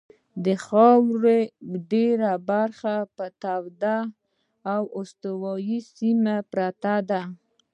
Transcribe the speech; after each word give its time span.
د 0.45 0.47
خاورې 0.65 1.39
ډېره 1.91 2.31
برخه 2.49 2.95
په 3.15 3.25
توده 3.41 3.97
او 4.73 4.83
استوایي 4.99 5.79
سیمه 5.97 6.35
پرته 6.51 6.95
ده. 7.09 7.21